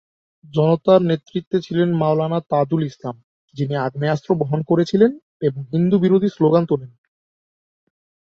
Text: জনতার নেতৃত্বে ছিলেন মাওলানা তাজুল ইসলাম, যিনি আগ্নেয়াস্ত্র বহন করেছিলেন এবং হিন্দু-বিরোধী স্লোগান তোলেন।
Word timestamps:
জনতার 0.45 1.01
নেতৃত্বে 1.01 1.57
ছিলেন 1.61 1.89
মাওলানা 1.93 2.39
তাজুল 2.49 2.81
ইসলাম, 2.83 3.15
যিনি 3.55 3.75
আগ্নেয়াস্ত্র 3.77 4.29
বহন 4.35 4.59
করেছিলেন 4.63 5.11
এবং 5.41 5.61
হিন্দু-বিরোধী 5.73 6.29
স্লোগান 6.29 6.63
তোলেন। 6.65 6.91